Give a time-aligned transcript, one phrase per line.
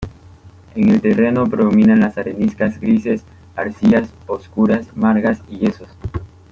[0.73, 3.23] En el terreno predominan las areniscas grises,
[3.55, 5.89] arcillas oscuras, margas y yesos.